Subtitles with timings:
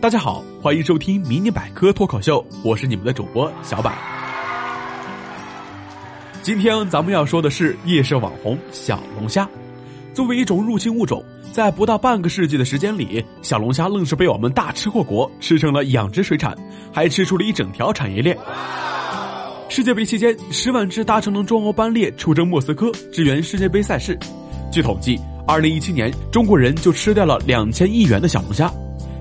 [0.00, 3.94] 大家好，欢迎收听迷你百科脱口秀，我是你们的主播小百。
[6.40, 9.46] 今天咱们要说的是夜市网红小龙虾。
[10.14, 16.56] 作为一种入侵物种，在不到半个世纪的时间里，小龙虾愣是被我们大吃货国吃成了养殖水产，
[16.90, 18.34] 还吃出了一整条产业链。
[19.68, 24.18] 世界杯期间，十万只搭乘了中欧班列出征莫斯科支援世界杯赛事。
[24.72, 28.72] 据统计，二零一七年中国人就吃掉了两千亿元的小龙虾。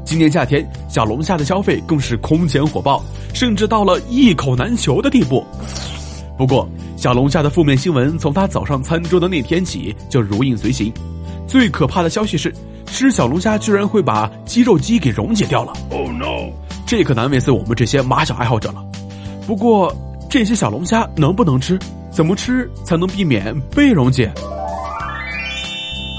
[0.10, 5.46] 今年夏天，小龙虾的消费更是空前火爆，甚至到了一口难求的地步。
[6.36, 6.68] 不过，
[6.98, 10.92] 小龙虾的负面新闻从他走上餐桌的那天起就如影随形。
[11.48, 12.52] 最可怕的消息是，
[12.88, 15.74] 吃小龙虾居然会把肌肉肌给溶解掉了。
[15.92, 16.52] Oh no！
[16.88, 18.84] 这可难为死我们这些马小爱好者了。
[19.46, 19.96] 不过，
[20.28, 21.78] 这些小龙虾能不能吃？
[22.10, 24.34] 怎么吃才能避免被溶解？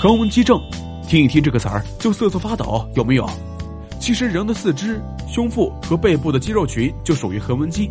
[0.01, 0.61] 横纹肌症，
[1.09, 3.29] 听一听这个词儿就瑟瑟发抖，有没有？
[4.01, 7.89] 其实人的四肢、胸腹和背部的肌肉群就属于横纹肌。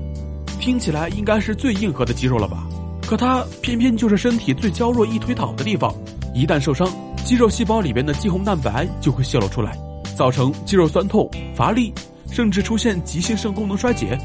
[0.60, 2.68] 听起来应该是最硬核的肌肉了吧？
[3.08, 5.94] 可它偏偏就是身体最娇弱易推倒的地方，
[6.34, 6.88] 一旦受伤，
[7.24, 9.78] 肌肉细胞里边的肌红蛋白就会泄露出来，
[10.18, 11.94] 造成肌肉酸痛、乏力，
[12.32, 14.18] 甚至出现急性肾功能衰竭。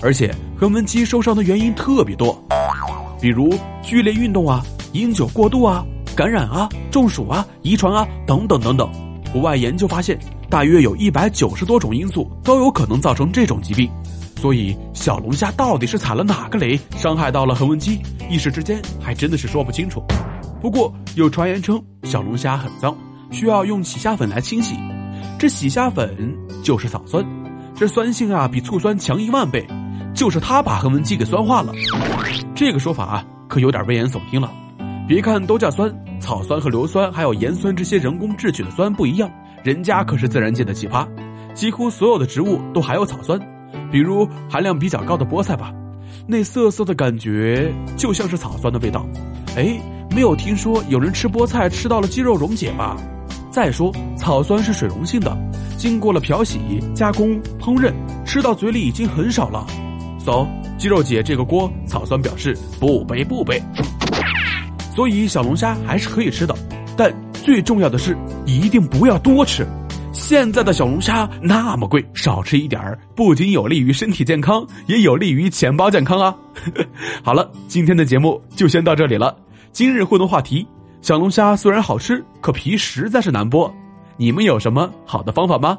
[0.00, 2.40] 而且横纹肌受伤的原因特别多，
[3.20, 5.84] 比如剧烈运动啊、饮酒过度啊、
[6.16, 8.88] 感染啊、中暑啊、遗传啊等等等等。
[9.36, 13.86] 国外研究发现，大约有一百九十多种因素都有可能造成这种疾病。
[14.40, 18.00] 所以，小龙虾到底是踩了哪个雷，伤害到了横纹肌？
[18.30, 20.02] 一时之间还真的是说不清楚。
[20.58, 22.96] 不过有传言称，小龙虾很脏，
[23.30, 24.74] 需要用洗虾粉来清洗。
[25.38, 27.22] 这洗虾粉就是草酸，
[27.74, 29.66] 这酸性啊比醋酸强一万倍，
[30.14, 31.74] 就是它把横纹肌给酸化了。
[32.54, 34.50] 这个说法啊可有点危言耸听了。
[35.06, 35.94] 别看都叫酸，
[36.26, 39.30] 草酸和硫酸还有盐酸这些人工制取的酸不一样，
[39.62, 41.06] 人家可是自然界的奇葩，
[41.54, 43.38] 几乎所有的植物都含有草酸。
[43.92, 45.72] 比如含量比较高的菠菜吧，
[46.26, 49.06] 那涩涩的感觉就像是草酸的味道。
[49.54, 52.96] 哎，没有听说有人吃菠菜吃到了肌肉溶解吧？
[53.52, 55.32] 再说草酸是水溶性的，
[55.78, 56.58] 经过了漂洗、
[56.92, 57.92] 加工、烹饪，
[58.24, 59.64] 吃到嘴里已经很少了。
[60.18, 60.44] So，
[60.76, 63.62] 肌肉姐这个锅，草酸表示不背不背。
[64.96, 66.56] 所以小龙虾还是可以吃的，
[66.96, 69.66] 但最重要的是一定不要多吃。
[70.10, 76.34] 现在的小龙虾那么贵，少吃一点儿，不仅有利于身体健康，也有利于钱包健康啊！
[77.22, 79.36] 好了，今天的节目就先到这里了。
[79.70, 80.66] 今日互动话题：
[81.02, 83.70] 小龙虾虽然好吃，可皮实在是难剥。
[84.16, 85.78] 你们有什么好的方法吗？